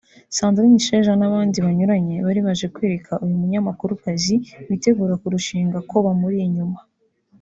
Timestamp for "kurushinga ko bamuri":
5.21-6.37